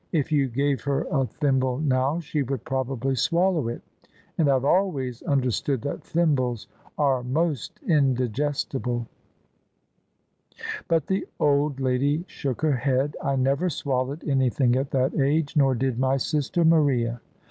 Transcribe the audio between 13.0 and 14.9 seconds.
I never swallowed anything at